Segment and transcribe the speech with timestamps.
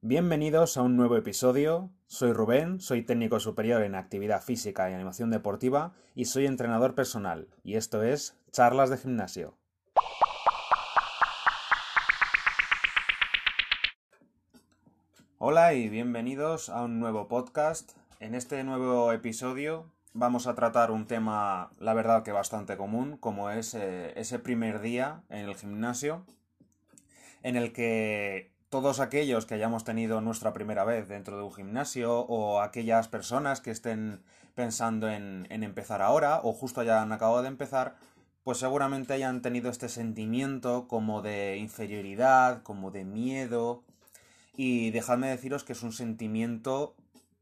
[0.00, 1.90] Bienvenidos a un nuevo episodio.
[2.06, 7.48] Soy Rubén, soy técnico superior en actividad física y animación deportiva y soy entrenador personal.
[7.62, 9.58] Y esto es Charlas de Gimnasio.
[15.38, 17.92] Hola y bienvenidos a un nuevo podcast.
[18.20, 23.50] En este nuevo episodio vamos a tratar un tema, la verdad que bastante común, como
[23.50, 26.24] es eh, ese primer día en el gimnasio,
[27.42, 32.20] en el que todos aquellos que hayamos tenido nuestra primera vez dentro de un gimnasio
[32.20, 34.22] o aquellas personas que estén
[34.54, 37.96] pensando en, en empezar ahora o justo hayan acabado de empezar,
[38.44, 43.82] pues seguramente hayan tenido este sentimiento como de inferioridad, como de miedo.
[44.56, 46.94] Y dejadme deciros que es un sentimiento,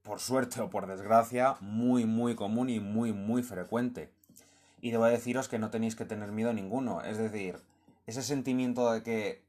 [0.02, 4.10] por suerte o por desgracia, muy, muy común y muy, muy frecuente.
[4.80, 7.02] Y debo deciros que no tenéis que tener miedo ninguno.
[7.02, 7.60] Es decir,
[8.06, 9.44] ese sentimiento de que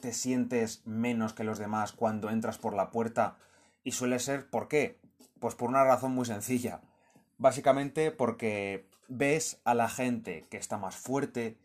[0.00, 3.36] te sientes menos que los demás cuando entras por la puerta
[3.84, 4.98] y suele ser ¿por qué?
[5.38, 6.80] Pues por una razón muy sencilla.
[7.36, 11.58] Básicamente porque ves a la gente que está más fuerte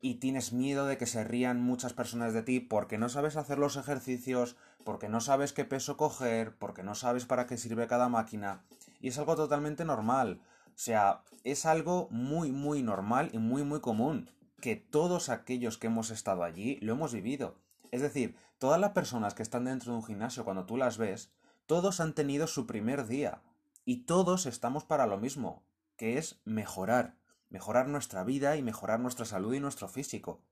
[0.00, 3.58] y tienes miedo de que se rían muchas personas de ti porque no sabes hacer
[3.58, 8.08] los ejercicios, porque no sabes qué peso coger, porque no sabes para qué sirve cada
[8.08, 8.62] máquina.
[9.00, 10.40] Y es algo totalmente normal.
[10.68, 14.30] O sea, es algo muy, muy normal y muy, muy común.
[14.60, 17.56] Que todos aquellos que hemos estado allí lo hemos vivido.
[17.90, 21.32] Es decir, todas las personas que están dentro de un gimnasio, cuando tú las ves,
[21.66, 23.42] todos han tenido su primer día.
[23.84, 25.62] Y todos estamos para lo mismo,
[25.96, 27.19] que es mejorar.
[27.50, 30.42] Mejorar nuestra vida y mejorar nuestra salud y nuestro físico.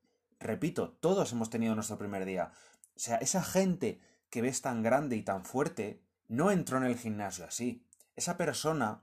[0.41, 2.53] Repito, todos hemos tenido nuestro primer día.
[2.97, 6.99] O sea, esa gente que ves tan grande y tan fuerte, no entró en el
[6.99, 7.87] gimnasio así.
[8.17, 9.03] Esa persona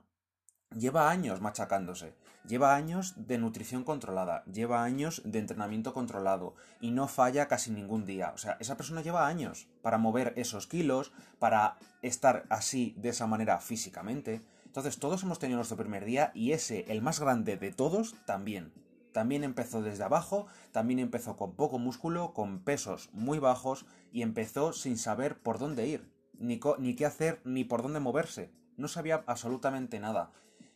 [0.74, 2.14] lleva años machacándose,
[2.46, 8.06] lleva años de nutrición controlada, lleva años de entrenamiento controlado y no falla casi ningún
[8.06, 8.32] día.
[8.34, 13.26] O sea, esa persona lleva años para mover esos kilos, para estar así de esa
[13.26, 14.44] manera físicamente.
[14.76, 18.74] Entonces todos hemos tenido nuestro primer día y ese, el más grande de todos, también.
[19.12, 24.74] También empezó desde abajo, también empezó con poco músculo, con pesos muy bajos y empezó
[24.74, 28.50] sin saber por dónde ir, ni, ni qué hacer, ni por dónde moverse.
[28.76, 30.30] No sabía absolutamente nada.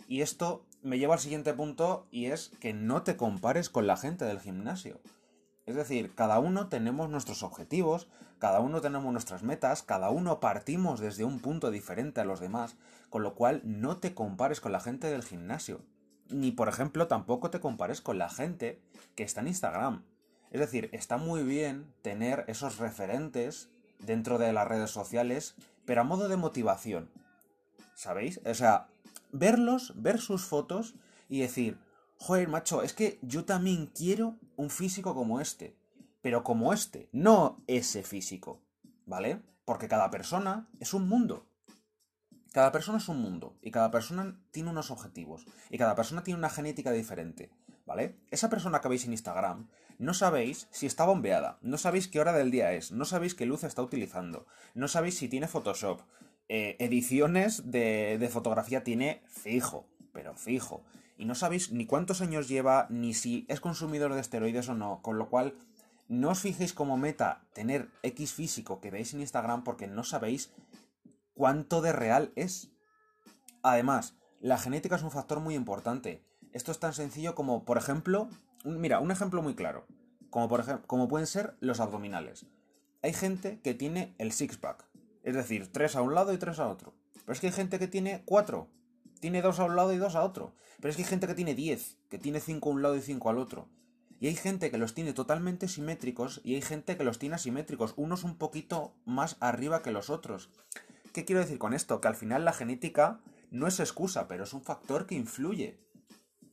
[0.08, 3.98] Y esto me lleva al siguiente punto y es que no te compares con la
[3.98, 4.98] gente del gimnasio.
[5.70, 8.08] Es decir, cada uno tenemos nuestros objetivos,
[8.40, 12.74] cada uno tenemos nuestras metas, cada uno partimos desde un punto diferente a los demás,
[13.08, 15.80] con lo cual no te compares con la gente del gimnasio.
[16.28, 18.82] Ni, por ejemplo, tampoco te compares con la gente
[19.14, 20.02] que está en Instagram.
[20.50, 23.70] Es decir, está muy bien tener esos referentes
[24.00, 25.54] dentro de las redes sociales,
[25.84, 27.12] pero a modo de motivación.
[27.94, 28.40] ¿Sabéis?
[28.44, 28.88] O sea,
[29.30, 30.96] verlos, ver sus fotos
[31.28, 31.78] y decir,
[32.20, 35.76] joder, macho, es que yo también quiero un físico como este,
[36.20, 38.62] pero como este, no ese físico,
[39.06, 39.40] ¿vale?
[39.64, 41.46] Porque cada persona es un mundo.
[42.52, 46.38] Cada persona es un mundo y cada persona tiene unos objetivos y cada persona tiene
[46.38, 47.50] una genética diferente,
[47.86, 48.16] ¿vale?
[48.30, 52.32] Esa persona que veis en Instagram, no sabéis si está bombeada, no sabéis qué hora
[52.32, 56.02] del día es, no sabéis qué luz está utilizando, no sabéis si tiene Photoshop,
[56.48, 60.84] eh, ediciones de, de fotografía tiene fijo, pero fijo.
[61.20, 65.02] Y no sabéis ni cuántos años lleva, ni si es consumidor de esteroides o no.
[65.02, 65.54] Con lo cual,
[66.08, 70.50] no os fijéis como meta tener X físico que veis en Instagram porque no sabéis
[71.34, 72.70] cuánto de real es.
[73.62, 76.24] Además, la genética es un factor muy importante.
[76.54, 78.30] Esto es tan sencillo como, por ejemplo,
[78.64, 79.86] mira, un ejemplo muy claro.
[80.30, 82.46] Como, por como pueden ser los abdominales.
[83.02, 84.86] Hay gente que tiene el six-pack,
[85.22, 86.94] es decir, tres a un lado y tres a otro.
[87.12, 88.68] Pero es que hay gente que tiene cuatro.
[89.20, 90.54] Tiene dos a un lado y dos a otro.
[90.80, 93.02] Pero es que hay gente que tiene diez, que tiene cinco a un lado y
[93.02, 93.68] cinco al otro.
[94.18, 97.94] Y hay gente que los tiene totalmente simétricos y hay gente que los tiene asimétricos,
[97.96, 100.50] unos un poquito más arriba que los otros.
[101.12, 102.00] ¿Qué quiero decir con esto?
[102.00, 103.20] Que al final la genética
[103.50, 105.80] no es excusa, pero es un factor que influye.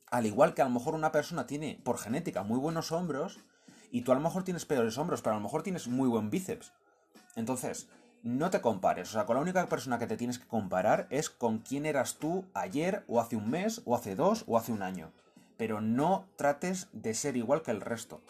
[0.10, 3.40] Al igual que a lo mejor una persona tiene por genética muy buenos hombros
[3.92, 6.30] y tú a lo mejor tienes peores hombros, pero a lo mejor tienes muy buen
[6.30, 6.72] bíceps.
[7.36, 7.90] Entonces,
[8.28, 9.10] no te compares.
[9.10, 12.16] O sea, con la única persona que te tienes que comparar es con quién eras
[12.16, 15.14] tú ayer, o hace un mes, o hace dos, o hace un año.
[15.58, 18.22] Pero no trates de ser igual que el resto.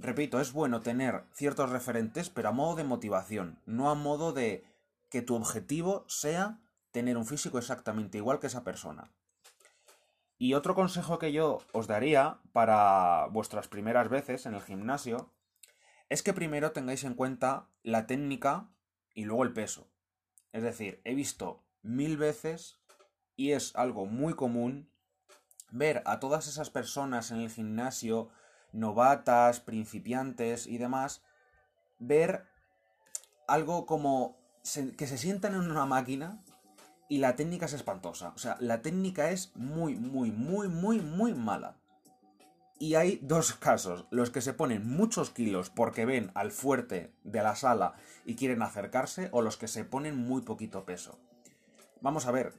[0.00, 4.64] Repito, es bueno tener ciertos referentes, pero a modo de motivación, no a modo de
[5.10, 6.58] que tu objetivo sea
[6.90, 9.12] tener un físico exactamente igual que esa persona.
[10.38, 15.30] Y otro consejo que yo os daría para vuestras primeras veces en el gimnasio
[16.08, 18.68] es que primero tengáis en cuenta la técnica
[19.14, 19.88] y luego el peso.
[20.52, 22.80] Es decir, he visto mil veces
[23.36, 24.90] y es algo muy común
[25.70, 28.28] ver a todas esas personas en el gimnasio,
[28.72, 31.22] novatas, principiantes y demás,
[31.98, 32.46] ver
[33.46, 34.36] algo como
[34.96, 36.42] que se sientan en una máquina
[37.08, 38.32] y la técnica es espantosa.
[38.34, 41.76] O sea, la técnica es muy, muy, muy, muy, muy mala.
[42.82, 47.42] Y hay dos casos, los que se ponen muchos kilos porque ven al fuerte de
[47.42, 47.92] la sala
[48.24, 51.18] y quieren acercarse, o los que se ponen muy poquito peso.
[52.00, 52.54] Vamos a ver,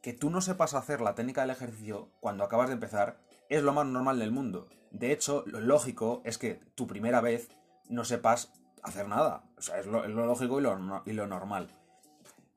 [0.00, 3.18] que tú no sepas hacer la técnica del ejercicio cuando acabas de empezar
[3.50, 4.66] es lo más normal del mundo.
[4.92, 7.50] De hecho, lo lógico es que tu primera vez
[7.90, 9.44] no sepas hacer nada.
[9.58, 11.68] O sea, es lo, lógico y lo, y lo normal.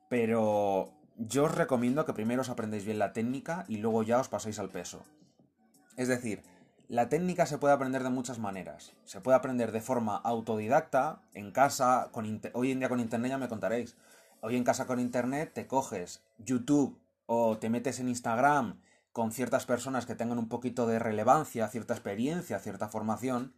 [0.07, 4.29] Pero yo os recomiendo que primero os aprendéis bien la técnica y luego ya os
[4.29, 5.03] paséis al peso.
[5.97, 6.43] Es decir,
[6.89, 8.93] la técnica se puede aprender de muchas maneras.
[9.05, 13.37] Se puede aprender de forma autodidacta, en casa, con hoy en día con internet ya
[13.37, 13.95] me contaréis.
[14.41, 18.81] Hoy en casa con internet te coges YouTube o te metes en Instagram
[19.11, 23.53] con ciertas personas que tengan un poquito de relevancia, cierta experiencia, cierta formación,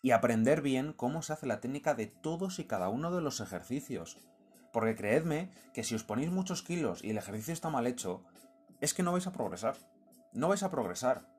[0.00, 3.40] y aprender bien cómo se hace la técnica de todos y cada uno de los
[3.40, 4.16] ejercicios.
[4.72, 8.24] Porque creedme que si os ponéis muchos kilos y el ejercicio está mal hecho,
[8.80, 9.76] es que no vais a progresar.
[10.32, 11.33] No vais a progresar.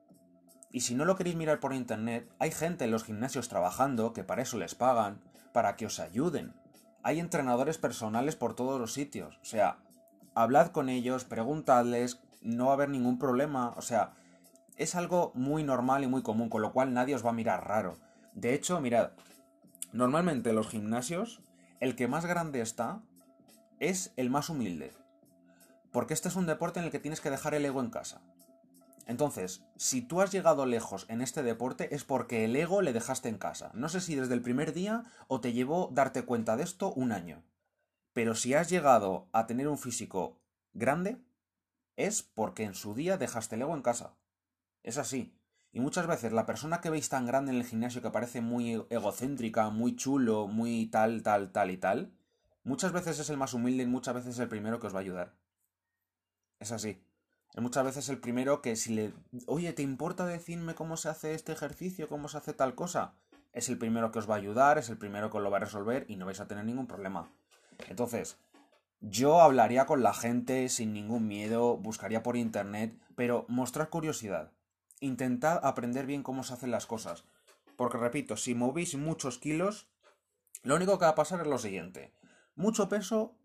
[0.76, 4.24] Y si no lo queréis mirar por internet, hay gente en los gimnasios trabajando que
[4.24, 5.22] para eso les pagan,
[5.54, 6.52] para que os ayuden.
[7.02, 9.38] Hay entrenadores personales por todos los sitios.
[9.40, 9.78] O sea,
[10.34, 13.72] hablad con ellos, preguntadles, no va a haber ningún problema.
[13.78, 14.12] O sea,
[14.76, 17.66] es algo muy normal y muy común, con lo cual nadie os va a mirar
[17.66, 17.96] raro.
[18.34, 19.12] De hecho, mirad,
[19.94, 21.40] normalmente en los gimnasios,
[21.80, 23.00] el que más grande está
[23.80, 24.92] es el más humilde.
[25.90, 28.20] Porque este es un deporte en el que tienes que dejar el ego en casa.
[29.06, 33.28] Entonces, si tú has llegado lejos en este deporte es porque el ego le dejaste
[33.28, 33.70] en casa.
[33.72, 37.12] No sé si desde el primer día o te llevó darte cuenta de esto un
[37.12, 37.44] año.
[38.12, 40.40] Pero si has llegado a tener un físico
[40.74, 41.18] grande,
[41.96, 44.16] es porque en su día dejaste el ego en casa.
[44.82, 45.32] Es así.
[45.72, 48.84] Y muchas veces la persona que veis tan grande en el gimnasio que parece muy
[48.90, 52.12] egocéntrica, muy chulo, muy tal, tal, tal y tal,
[52.64, 54.98] muchas veces es el más humilde y muchas veces es el primero que os va
[54.98, 55.34] a ayudar.
[56.58, 57.02] Es así.
[57.56, 59.12] Muchas veces el primero que si le...
[59.46, 63.14] Oye, ¿te importa decirme cómo se hace este ejercicio, cómo se hace tal cosa?
[63.52, 65.56] Es el primero que os va a ayudar, es el primero que os lo va
[65.56, 67.30] a resolver y no vais a tener ningún problema.
[67.88, 68.36] Entonces,
[69.00, 74.52] yo hablaría con la gente sin ningún miedo, buscaría por internet, pero mostrar curiosidad
[75.00, 77.24] intentad aprender bien cómo se hacen las cosas.
[77.76, 79.88] Porque repito, si movís muchos kilos,
[80.62, 82.12] lo único que va a pasar es lo siguiente.
[82.54, 83.36] Mucho peso,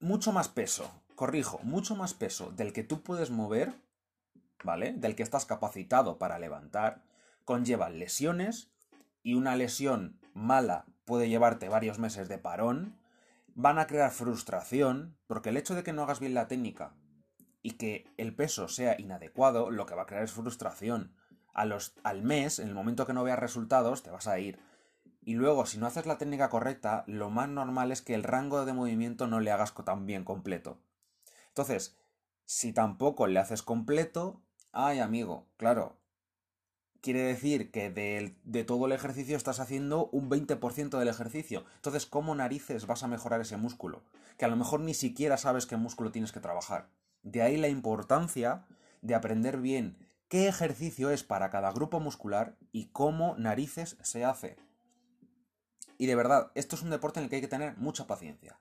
[0.00, 3.74] mucho más peso, corrijo, mucho más peso del que tú puedes mover,
[4.62, 4.92] ¿vale?
[4.92, 7.02] Del que estás capacitado para levantar,
[7.44, 8.70] conlleva lesiones
[9.22, 12.98] y una lesión mala puede llevarte varios meses de parón,
[13.54, 16.94] van a crear frustración, porque el hecho de que no hagas bien la técnica
[17.62, 21.16] y que el peso sea inadecuado, lo que va a crear es frustración.
[21.54, 24.60] A los, al mes, en el momento que no veas resultados, te vas a ir.
[25.22, 28.64] Y luego, si no haces la técnica correcta, lo más normal es que el rango
[28.66, 30.78] de movimiento no le hagas tan bien completo.
[31.56, 31.96] Entonces,
[32.44, 34.42] si tampoco le haces completo,
[34.72, 35.96] ay amigo, claro,
[37.00, 41.64] quiere decir que de, de, todo el ejercicio estás haciendo un 20% del ejercicio.
[41.76, 44.02] Entonces, ¿cómo narices vas a mejorar ese músculo?
[44.36, 46.90] Que a lo mejor ni siquiera sabes qué músculo tienes que trabajar.
[47.22, 48.66] De ahí la importancia
[49.00, 49.96] de aprender bien
[50.28, 54.58] qué ejercicio es para cada grupo muscular y cómo narices se hace.
[55.96, 58.58] Y de verdad, esto es un deporte en el que hay que tener mucha paciencia.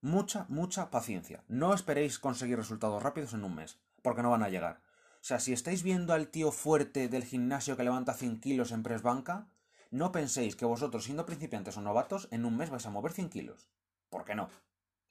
[0.00, 1.42] Mucha, mucha paciencia.
[1.48, 4.80] No esperéis conseguir resultados rápidos en un mes, porque no van a llegar.
[5.20, 8.84] O sea, si estáis viendo al tío fuerte del gimnasio que levanta 100 kilos en
[8.84, 9.48] press banca,
[9.90, 13.28] no penséis que vosotros, siendo principiantes o novatos, en un mes vais a mover 100
[13.30, 13.68] kilos.
[14.08, 14.50] ¿Por qué no?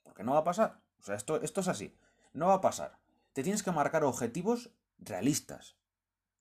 [0.03, 0.79] Porque no va a pasar.
[0.99, 1.97] O sea, esto, esto es así.
[2.33, 2.97] No va a pasar.
[3.33, 5.75] Te tienes que marcar objetivos realistas.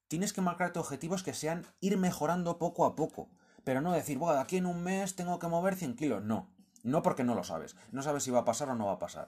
[0.09, 3.29] Tienes que marcarte objetivos que sean ir mejorando poco a poco.
[3.65, 6.23] Pero no decir, bueno, aquí en un mes tengo que mover 100 kilos.
[6.23, 6.49] No.
[6.87, 7.75] No porque no lo sabes.
[7.91, 9.27] No sabes si va a pasar o no va a pasar.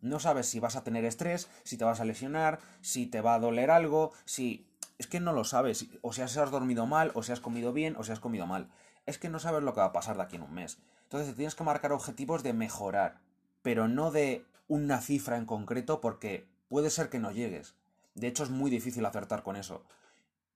[0.00, 3.34] No sabes si vas a tener estrés, si te vas a lesionar, si te va
[3.34, 4.66] a doler algo, si...
[4.96, 5.86] Es que no lo sabes.
[6.00, 8.70] O si has dormido mal, o si has comido bien, o si has comido mal.
[9.04, 10.78] Es que no sabes lo que va a pasar de aquí en un mes.
[11.02, 13.20] Entonces te tienes que marcar objetivos de mejorar,
[13.60, 17.74] pero no de una cifra en concreto porque puede ser que no llegues.
[18.14, 19.84] De hecho es muy difícil acertar con eso.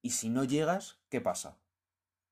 [0.00, 1.58] Y si no llegas, ¿qué pasa?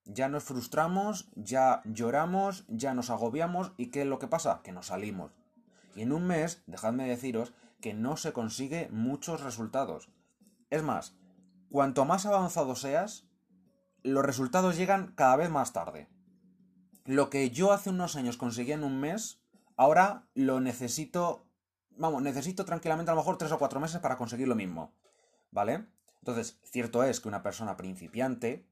[0.06, 4.60] Ya nos frustramos, ya lloramos, ya nos agobiamos y ¿qué es lo que pasa?
[4.62, 5.32] Que nos salimos.
[5.94, 10.08] Y en un mes, dejadme deciros que no se consigue muchos resultados.
[10.70, 11.16] Es más,
[11.70, 13.28] cuanto más avanzado seas,
[14.02, 16.08] los resultados llegan cada vez más tarde.
[17.04, 19.40] Lo que yo hace unos años conseguí en un mes,
[19.76, 21.46] ahora lo necesito
[21.96, 24.92] vamos, necesito tranquilamente a lo mejor tres o cuatro meses para conseguir lo mismo.
[25.50, 25.86] ¿Vale?
[26.18, 28.66] Entonces, cierto es que una persona principiante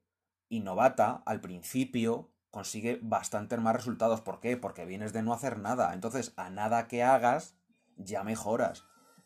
[0.48, 4.20] y novata al principio consigue bastantes más resultados.
[4.20, 4.56] ¿Por qué?
[4.56, 5.92] Porque vienes de no hacer nada.
[5.92, 7.56] Entonces, a nada que hagas,
[7.96, 8.84] ya mejoras.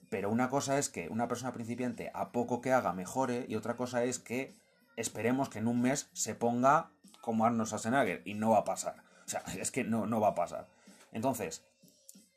[0.08, 3.76] Pero una cosa es que una persona principiante a poco que haga mejore y otra
[3.76, 4.54] cosa es que
[4.96, 9.02] esperemos que en un mes se ponga como Arnold Schwarzenegger y no va a pasar.
[9.26, 10.66] O sea, es que no, no va a pasar.
[11.12, 11.64] Entonces,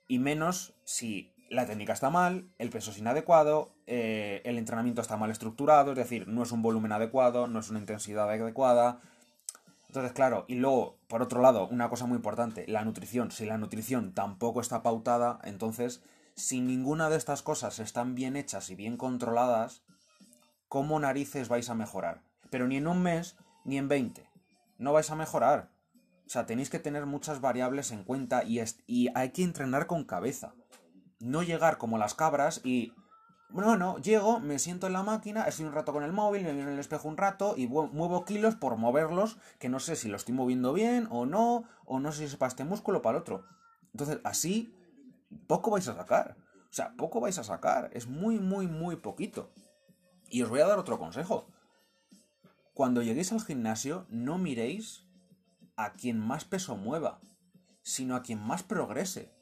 [0.07, 5.17] y menos si la técnica está mal, el peso es inadecuado, eh, el entrenamiento está
[5.17, 9.01] mal estructurado, es decir, no es un volumen adecuado, no es una intensidad adecuada.
[9.87, 13.31] Entonces, claro, y luego, por otro lado, una cosa muy importante, la nutrición.
[13.31, 16.01] Si la nutrición tampoco está pautada, entonces,
[16.35, 19.83] si ninguna de estas cosas están bien hechas y bien controladas,
[20.69, 22.21] ¿cómo narices vais a mejorar?
[22.49, 24.25] Pero ni en un mes, ni en 20.
[24.77, 25.69] No vais a mejorar.
[26.25, 30.05] O sea, tenéis que tener muchas variables en cuenta y, y hay que entrenar con
[30.05, 30.53] cabeza
[31.21, 32.93] no llegar como las cabras y
[33.49, 36.53] bueno, no, llego, me siento en la máquina, estoy un rato con el móvil, me
[36.53, 40.07] miro en el espejo un rato y muevo kilos por moverlos, que no sé si
[40.07, 43.01] lo estoy moviendo bien o no, o no sé si es para este músculo o
[43.01, 43.43] para el otro.
[43.91, 44.73] Entonces, así,
[45.47, 46.37] poco vais a sacar.
[46.69, 47.89] O sea, poco vais a sacar.
[47.91, 49.51] Es muy, muy, muy poquito.
[50.29, 51.47] Y os voy a dar otro consejo.
[52.73, 55.03] Cuando lleguéis al gimnasio, no miréis
[55.75, 57.19] a quien más peso mueva,
[57.81, 59.33] sino a quien más progrese.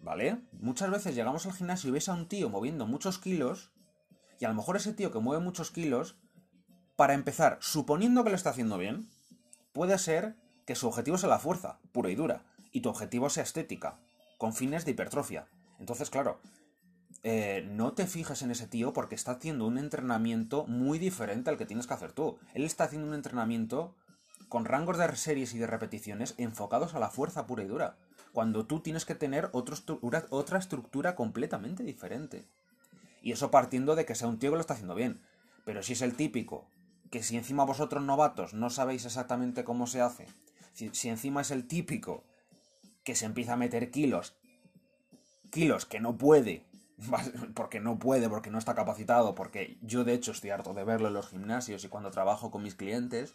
[0.00, 0.40] ¿Vale?
[0.52, 3.72] Muchas veces llegamos al gimnasio y ves a un tío moviendo muchos kilos,
[4.38, 6.16] y a lo mejor ese tío que mueve muchos kilos,
[6.96, 9.08] para empezar, suponiendo que lo está haciendo bien,
[9.72, 13.42] puede ser que su objetivo sea la fuerza, pura y dura, y tu objetivo sea
[13.42, 13.98] estética,
[14.38, 15.46] con fines de hipertrofia.
[15.78, 16.40] Entonces, claro,
[17.22, 21.58] eh, no te fijas en ese tío porque está haciendo un entrenamiento muy diferente al
[21.58, 22.38] que tienes que hacer tú.
[22.54, 23.96] Él está haciendo un entrenamiento
[24.48, 27.96] con rangos de series y de repeticiones enfocados a la fuerza pura y dura
[28.32, 32.44] cuando tú tienes que tener otra estructura completamente diferente.
[33.22, 35.22] Y eso partiendo de que sea un tío que lo está haciendo bien.
[35.64, 36.68] Pero si es el típico,
[37.10, 40.26] que si encima vosotros novatos no sabéis exactamente cómo se hace,
[40.74, 42.24] si, encima es el típico
[43.04, 44.36] que se empieza a meter kilos,
[45.50, 46.66] kilos que no puede,
[47.54, 51.08] porque no puede, porque no está capacitado, porque yo de hecho estoy harto de verlo
[51.08, 53.32] en los gimnasios y cuando trabajo con mis clientes,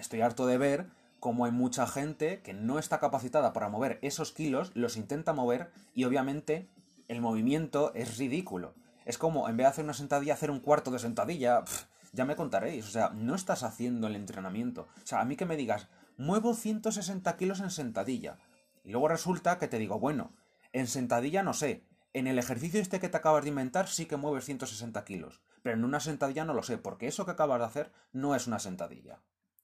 [0.00, 0.90] estoy harto de ver
[1.20, 5.70] como hay mucha gente que no está capacitada para mover esos kilos, los intenta mover
[5.94, 6.68] y obviamente
[7.08, 8.74] el movimiento es ridículo.
[9.04, 11.64] Es como en vez de hacer una sentadilla, hacer un cuarto de sentadilla.
[12.12, 12.86] ya me contaréis.
[12.86, 14.88] O sea, no estás haciendo el entrenamiento.
[15.02, 18.38] O sea, a mí que me digas, muevo 160 kilos en sentadilla.
[18.84, 20.32] Y luego resulta que te digo, bueno,
[20.72, 21.84] en sentadilla no sé.
[22.12, 25.40] En el ejercicio este que te acabas de inventar sí que mueves 160 kilos.
[25.62, 28.46] Pero en una sentadilla no lo sé, porque eso que acabas de hacer no es
[28.46, 29.20] una sentadilla.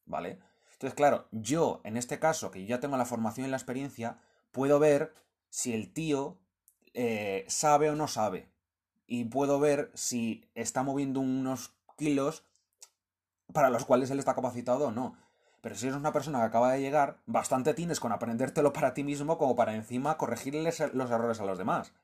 [0.06, 0.38] ¿Vale?
[0.72, 4.18] Entonces, claro, yo, en este caso, que ya tengo la formación y la experiencia,
[4.52, 5.14] puedo ver
[5.48, 6.38] si el tío
[6.94, 8.50] eh, sabe o no sabe.
[9.06, 12.44] Y puedo ver si está moviendo unos kilos
[13.52, 15.16] para los cuales él está capacitado o no.
[15.60, 19.02] Pero si eres una persona que acaba de llegar, bastante tienes con aprendértelo para ti
[19.02, 21.94] mismo como para encima corregirles los errores a los demás.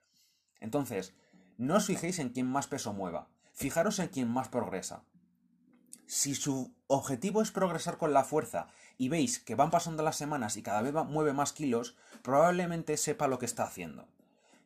[0.61, 1.15] Entonces,
[1.59, 5.05] no os fijéis en quién más peso mueva, fijaros en quién más progresa
[6.07, 8.69] si su objetivo es progresar con la fuerza
[8.99, 13.29] y veis que van pasando las semanas y cada vez mueve más kilos, probablemente sepa
[13.29, 14.07] lo que está haciendo.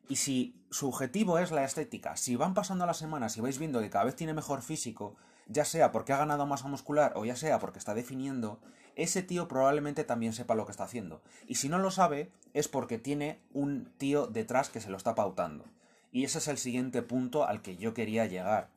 [0.09, 3.81] Y si su objetivo es la estética, si van pasando las semanas y vais viendo
[3.81, 5.17] que cada vez tiene mejor físico,
[5.49, 8.61] ya sea porque ha ganado masa muscular o ya sea porque está definiendo,
[8.95, 11.23] ese tío probablemente también sepa lo que está haciendo.
[11.47, 15.15] Y si no lo sabe, es porque tiene un tío detrás que se lo está
[15.15, 15.65] pautando.
[16.13, 18.71] Y ese es el siguiente punto al que yo quería llegar.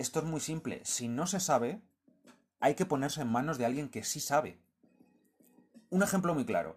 [0.00, 0.80] Esto es muy simple.
[0.82, 1.82] Si no se sabe,
[2.58, 4.58] hay que ponerse en manos de alguien que sí sabe.
[5.90, 6.74] Un ejemplo muy claro.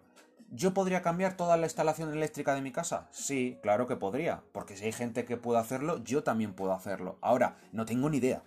[0.50, 3.08] ¿Yo podría cambiar toda la instalación eléctrica de mi casa?
[3.12, 7.16] Sí, claro que podría, porque si hay gente que puede hacerlo, yo también puedo hacerlo.
[7.22, 8.42] Ahora, no tengo ni idea.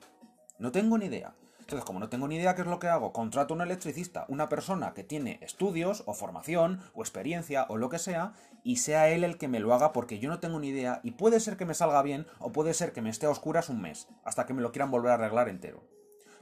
[0.60, 1.34] No tengo ni idea.
[1.68, 4.24] Entonces, como no tengo ni idea qué es lo que hago, contrato a un electricista,
[4.30, 8.32] una persona que tiene estudios o formación o experiencia o lo que sea,
[8.64, 11.12] y sea él el que me lo haga porque yo no tengo ni idea y
[11.12, 13.82] puede ser que me salga bien o puede ser que me esté a oscuras un
[13.82, 15.84] mes, hasta que me lo quieran volver a arreglar entero.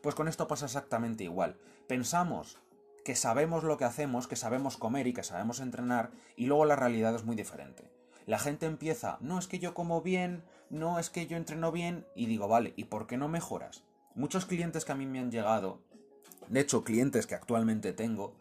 [0.03, 1.57] Pues con esto pasa exactamente igual.
[1.87, 2.59] Pensamos
[3.03, 6.75] que sabemos lo que hacemos, que sabemos comer y que sabemos entrenar, y luego la
[6.75, 7.89] realidad es muy diferente.
[8.27, 12.05] La gente empieza, no es que yo como bien, no es que yo entreno bien,
[12.13, 13.83] y digo, vale, ¿y por qué no mejoras?
[14.15, 15.81] Muchos clientes que a mí me han llegado,
[16.47, 18.33] de hecho clientes que actualmente tengo,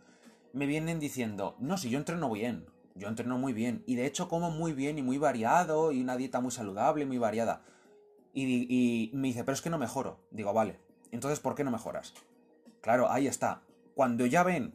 [0.52, 4.28] me vienen diciendo, no, si yo entreno bien, yo entreno muy bien, y de hecho
[4.28, 7.62] como muy bien y muy variado, y una dieta muy saludable, muy variada.
[8.32, 10.20] Y, y me dice, pero es que no mejoro.
[10.30, 10.78] Digo, vale,
[11.10, 12.14] entonces ¿por qué no mejoras?
[12.80, 13.62] Claro, ahí está.
[13.94, 14.74] Cuando ya ven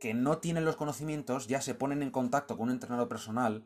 [0.00, 3.64] que no tienen los conocimientos, ya se ponen en contacto con un entrenador personal,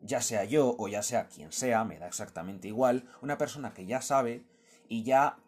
[0.00, 3.86] ya sea yo o ya sea quien sea, me da exactamente igual, una persona que
[3.86, 4.42] ya sabe
[4.88, 5.38] y ya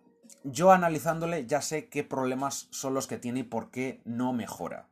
[0.45, 4.89] yo analizándole ya sé qué problemas son los que tiene y por qué no mejora.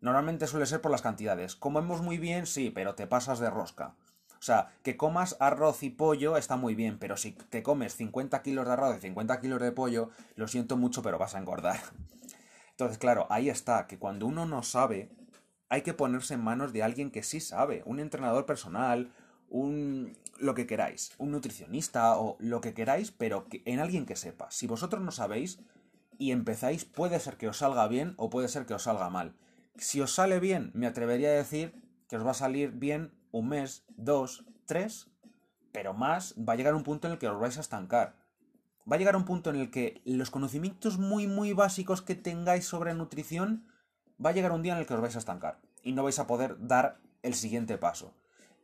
[0.00, 1.56] Normalmente suele ser por las cantidades.
[1.56, 3.94] Comemos muy bien, sí, pero te pasas de rosca.
[4.40, 8.40] O sea, que comas arroz y pollo está muy bien, pero si te comes 50
[8.42, 11.78] kilos de arroz y 50 kilos de pollo, lo siento mucho, pero vas a engordar.
[12.70, 15.10] Entonces, claro, ahí está, que cuando uno no sabe,
[15.68, 19.12] hay que ponerse en manos de alguien que sí sabe, un entrenador personal,
[19.50, 24.50] un lo que queráis, un nutricionista o lo que queráis, pero en alguien que sepa.
[24.50, 25.60] Si vosotros no sabéis
[26.18, 29.36] y empezáis, puede ser que os salga bien o puede ser que os salga mal.
[29.76, 31.74] Si os sale bien, me atrevería a decir
[32.08, 35.10] que os va a salir bien un mes, dos, tres,
[35.72, 38.16] pero más va a llegar un punto en el que os vais a estancar.
[38.90, 42.64] Va a llegar un punto en el que los conocimientos muy, muy básicos que tengáis
[42.64, 43.66] sobre nutrición,
[44.24, 46.18] va a llegar un día en el que os vais a estancar y no vais
[46.18, 48.14] a poder dar el siguiente paso.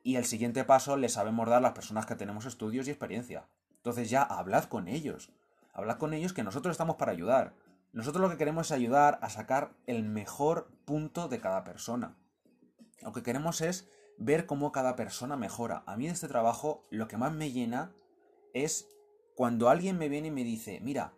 [0.06, 3.48] Y el siguiente paso le sabemos dar las personas que tenemos estudios y experiencia.
[3.78, 5.32] Entonces ya hablad con ellos.
[5.72, 7.56] Hablad con ellos que nosotros estamos para ayudar.
[7.92, 12.16] Nosotros lo que queremos es ayudar a sacar el mejor punto de cada persona.
[13.02, 15.82] Lo que queremos es ver cómo cada persona mejora.
[15.86, 17.92] A mí de este trabajo lo que más me llena
[18.54, 18.86] es
[19.34, 21.14] cuando alguien me viene y me dice, mira,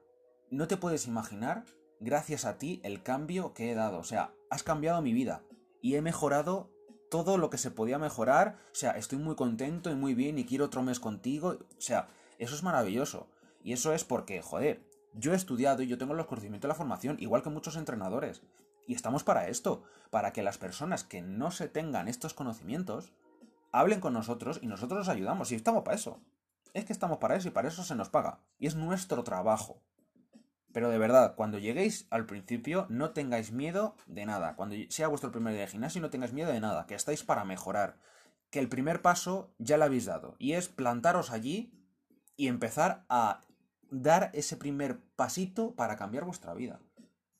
[0.50, 1.66] no te puedes imaginar,
[2.00, 3.99] gracias a ti, el cambio que he dado.
[3.99, 5.42] O sea, has cambiado mi vida
[5.83, 6.71] y he mejorado
[7.11, 8.59] todo lo que se podía mejorar.
[8.73, 11.59] O sea, estoy muy contento y muy bien y quiero otro mes contigo.
[11.61, 13.29] O sea, eso es maravilloso.
[13.62, 14.83] Y eso es porque, joder,
[15.15, 18.43] yo he estudiado y yo tengo los conocimientos de la formación, igual que muchos entrenadores.
[18.87, 23.12] Y estamos para esto, para que las personas que no se tengan estos conocimientos
[23.73, 25.53] hablen con nosotros y nosotros los ayudamos.
[25.53, 26.21] Y estamos para eso.
[26.73, 28.41] Es que estamos para eso y para eso se nos paga.
[28.59, 29.83] Y es nuestro trabajo.
[30.72, 34.54] Pero de verdad, cuando lleguéis al principio, no tengáis miedo de nada.
[34.56, 36.87] Cuando sea vuestro primer día de gimnasio, no tengáis miedo de nada.
[36.87, 37.96] Que estáis para mejorar.
[38.50, 40.37] Que el primer paso ya lo habéis dado.
[40.38, 41.72] Y es plantaros allí
[42.37, 43.40] y empezar a
[43.90, 46.80] dar ese primer pasito para cambiar vuestra vida.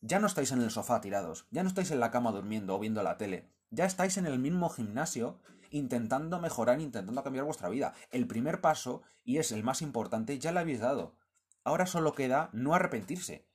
[0.01, 2.79] Ya no estáis en el sofá tirados, ya no estáis en la cama durmiendo o
[2.79, 5.39] viendo la tele, ya estáis en el mismo gimnasio
[5.71, 7.95] intentando mejorar, intentando cambiar vuestra vida.
[8.11, 11.15] El primer paso, y es el más importante, ya lo habéis dado.
[11.69, 13.47] Ahora solo queda no arrepentirse.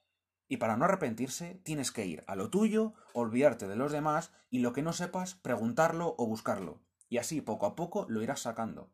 [0.48, 4.60] Y para no arrepentirse, tienes que ir a lo tuyo, olvidarte de los demás y
[4.60, 6.80] lo que no sepas, preguntarlo o buscarlo.
[7.10, 8.92] Y así, poco a poco, lo irás sacando.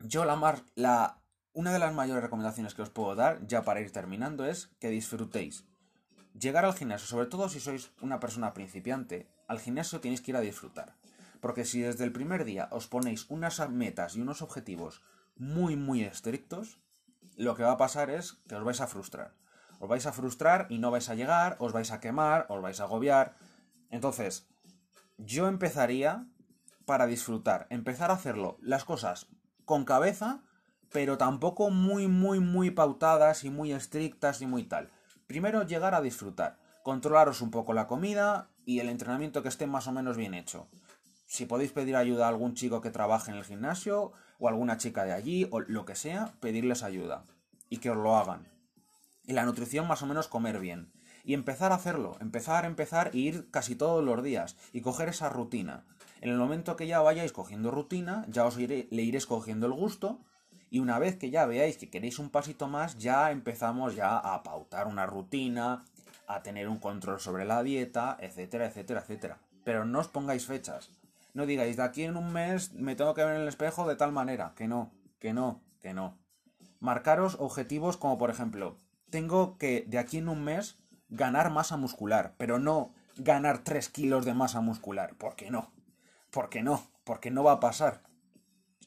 [0.00, 0.64] Yo la, mar,
[1.54, 4.90] una de las mayores recomendaciones que os puedo dar, ya para ir terminando, es que
[4.90, 5.64] disfrutéis
[6.38, 10.36] llegar al gimnasio, sobre todo si sois una persona principiante, al gimnasio tenéis que ir
[10.36, 10.98] a disfrutar.
[11.40, 15.00] Porque si desde el primer día os ponéis unas metas y unos objetivos
[15.36, 16.82] muy, muy estrictos,
[17.42, 19.34] lo que va a pasar es que os vais a frustrar.
[19.80, 22.78] Os vais a frustrar y no vais a llegar, os vais a quemar, os vais
[22.78, 23.34] a agobiar.
[23.90, 24.46] Entonces,
[25.18, 26.24] yo empezaría
[26.86, 29.26] para disfrutar, empezar a hacerlo las cosas
[29.64, 30.44] con cabeza,
[30.92, 34.88] pero tampoco muy, muy, muy pautadas y muy estrictas y muy tal.
[35.26, 39.88] Primero llegar a disfrutar, controlaros un poco la comida y el entrenamiento que esté más
[39.88, 40.68] o menos bien hecho.
[41.26, 45.04] Si podéis pedir ayuda a algún chico que trabaje en el gimnasio o alguna chica
[45.04, 47.24] de allí o lo que sea, pedirles ayuda
[47.72, 48.46] y que os lo hagan.
[49.24, 50.92] Y la nutrición más o menos comer bien.
[51.24, 55.30] Y empezar a hacerlo, empezar, empezar e ir casi todos los días y coger esa
[55.30, 55.86] rutina.
[56.20, 60.20] En el momento que ya vayáis cogiendo rutina, ya os le iréis cogiendo el gusto
[60.68, 64.42] y una vez que ya veáis que queréis un pasito más, ya empezamos ya a
[64.42, 65.86] pautar una rutina,
[66.26, 69.38] a tener un control sobre la dieta, etcétera, etcétera, etcétera.
[69.64, 70.90] Pero no os pongáis fechas.
[71.32, 73.96] No digáis, de aquí en un mes me tengo que ver en el espejo de
[73.96, 74.52] tal manera.
[74.56, 76.21] Que no, que no, que no.
[76.82, 78.76] Marcaros objetivos como por ejemplo,
[79.08, 84.24] tengo que de aquí en un mes ganar masa muscular, pero no ganar 3 kilos
[84.24, 85.14] de masa muscular.
[85.14, 85.70] ¿Por qué no?
[86.32, 86.90] ¿Por qué no?
[87.04, 88.02] Porque no va a pasar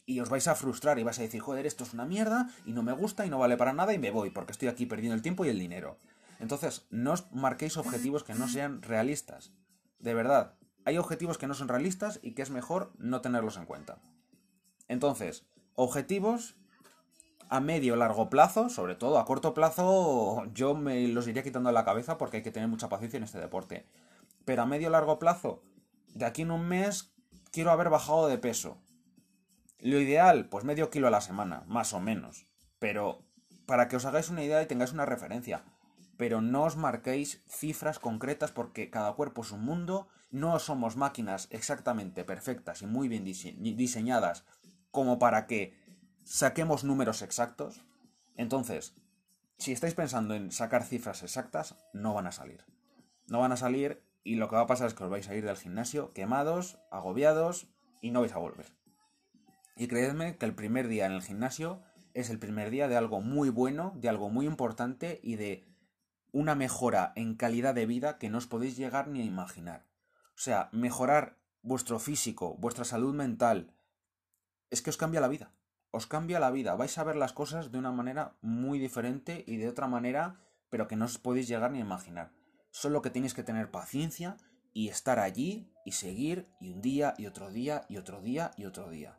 [0.06, 2.74] y os vais a frustrar y vais a decir, joder, esto es una mierda y
[2.74, 5.16] no me gusta y no vale para nada y me voy porque estoy aquí perdiendo
[5.16, 5.98] el tiempo y el dinero.
[6.42, 9.54] Entonces, no os marquéis objetivos que no sean realistas.
[10.00, 13.66] De verdad, hay objetivos que no son realistas y que es mejor no tenerlos en
[13.66, 14.02] cuenta.
[14.90, 16.58] Entonces, objetivos
[17.50, 21.74] a medio largo plazo, sobre todo a corto plazo, yo me los iría quitando de
[21.74, 23.86] la cabeza porque hay que tener mucha paciencia en este deporte.
[24.46, 25.62] Pero a medio largo plazo,
[26.14, 27.14] de aquí en un mes
[27.52, 28.78] quiero haber bajado de peso.
[29.80, 32.48] Lo ideal, pues medio kilo a la semana, más o menos.
[32.80, 33.24] Pero
[33.66, 35.64] para que os hagáis una idea y tengáis una referencia.
[36.18, 41.48] Pero no os marquéis cifras concretas porque cada cuerpo es un mundo, no somos máquinas
[41.52, 44.46] exactamente perfectas y muy bien diseñadas
[44.92, 45.78] como para que
[46.26, 47.82] saquemos números exactos.
[48.36, 48.94] Entonces,
[49.58, 52.66] si estáis pensando en sacar cifras exactas, no van a salir.
[53.28, 55.36] No van a salir y lo que va a pasar es que os vais a
[55.36, 57.68] ir del gimnasio quemados, agobiados
[58.02, 58.66] y no vais a volver.
[59.78, 61.82] Y creedme que el primer día en el gimnasio
[62.14, 65.66] es el primer día de algo muy bueno, de algo muy importante y de
[66.32, 69.86] una mejora en calidad de vida que no os podéis llegar ni a imaginar.
[70.36, 73.74] O sea, mejorar vuestro físico, vuestra salud mental,
[74.70, 75.54] es que os cambia la vida.
[75.96, 76.76] Os cambia la vida.
[76.76, 80.90] Vais a ver las cosas de una manera muy diferente y de otra manera, pero
[80.90, 82.34] que no os podéis llegar ni imaginar.
[82.70, 84.36] Solo que tenéis que tener paciencia
[84.74, 88.66] y estar allí y seguir y un día y otro día y otro día y
[88.66, 89.18] otro día.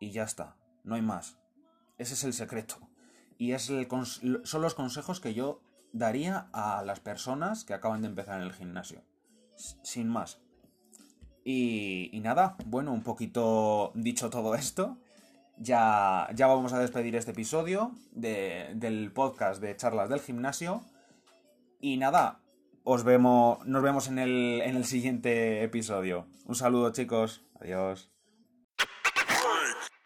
[0.00, 1.36] Y ya está, no hay más.
[1.98, 2.78] Ese es el secreto.
[3.36, 3.70] Y es
[4.44, 5.60] son los consejos que yo
[5.92, 9.04] daría a las personas que acaban de empezar en el gimnasio.
[9.82, 10.40] Sin más.
[11.44, 14.98] Y, nada, bueno, un poquito dicho todo esto,
[15.58, 20.82] ya, ya vamos a despedir este episodio del podcast de charlas del gimnasio.
[21.80, 22.40] Y nada,
[22.84, 26.26] os vemos, nos vemos en el, en el siguiente episodio.
[26.46, 28.15] Un saludo chicos, adiós.